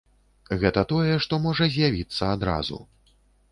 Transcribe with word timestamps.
Гэта 0.63 0.83
тое, 0.91 1.13
што 1.27 1.39
можа 1.45 1.69
з'явіцца 1.77 2.33
адразу. 2.39 2.83